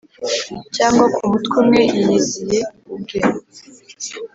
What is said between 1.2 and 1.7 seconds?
Mutwe